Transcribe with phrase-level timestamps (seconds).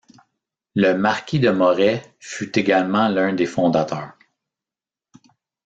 [0.73, 4.17] Le Marquis de Morès fut également l'un des fondateurs.